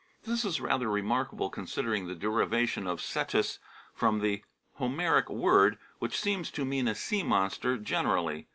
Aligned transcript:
This 0.23 0.43
is 0.45 0.59
rather 0.59 0.89
remarkable 0.89 1.51
con 1.51 1.67
sidering 1.67 2.07
the 2.07 2.15
derivation 2.15 2.87
of 2.87 3.01
Cetus 3.01 3.59
from 3.93 4.19
the 4.19 4.43
Homeric 4.79 5.29
word, 5.29 5.77
which 5.99 6.19
seems 6.19 6.49
to 6.53 6.65
mean 6.65 6.87
a 6.87 6.95
sea 6.95 7.21
monster 7.21 7.77
generally. 7.77 8.47